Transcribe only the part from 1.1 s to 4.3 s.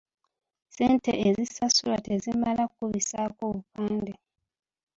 ezisasulwa tezimala ku kubisaako bupande.